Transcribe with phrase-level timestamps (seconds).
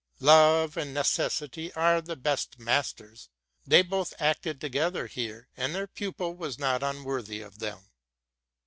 [0.25, 3.29] Love and necessity are the best masters:
[3.67, 7.87] they both acted together here, and their pupil was not unwor thy of them.